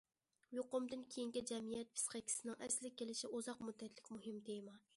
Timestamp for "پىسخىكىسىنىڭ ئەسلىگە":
1.97-2.99